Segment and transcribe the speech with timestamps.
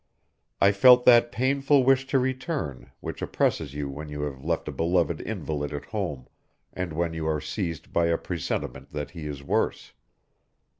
[0.59, 4.71] I felt that painful wish to return which oppresses you when you have left a
[4.71, 6.27] beloved invalid at home,
[6.73, 9.93] and when you are seized by a presentiment that he is worse.